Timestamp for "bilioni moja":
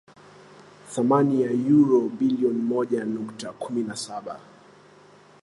2.09-3.05